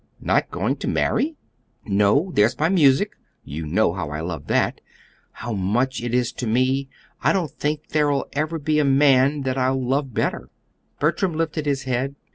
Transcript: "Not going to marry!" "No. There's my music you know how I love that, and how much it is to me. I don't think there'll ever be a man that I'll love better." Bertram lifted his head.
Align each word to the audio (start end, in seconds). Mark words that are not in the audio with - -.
"Not 0.19 0.49
going 0.49 0.77
to 0.77 0.87
marry!" 0.87 1.35
"No. 1.85 2.31
There's 2.33 2.57
my 2.57 2.69
music 2.69 3.11
you 3.43 3.67
know 3.67 3.93
how 3.93 4.09
I 4.09 4.19
love 4.21 4.47
that, 4.47 4.77
and 4.77 4.81
how 5.33 5.51
much 5.53 6.01
it 6.01 6.11
is 6.11 6.31
to 6.41 6.47
me. 6.47 6.89
I 7.21 7.31
don't 7.31 7.51
think 7.51 7.89
there'll 7.89 8.25
ever 8.33 8.57
be 8.57 8.79
a 8.79 8.83
man 8.83 9.43
that 9.43 9.59
I'll 9.59 9.79
love 9.79 10.11
better." 10.11 10.49
Bertram 10.99 11.33
lifted 11.35 11.67
his 11.67 11.83
head. 11.83 12.15